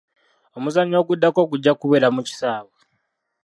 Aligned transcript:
Omuzannyo 0.57 0.95
oguddako 0.99 1.41
gujja 1.49 1.71
kubeera 1.79 2.07
mu 2.15 2.21
kisaawe. 2.27 2.73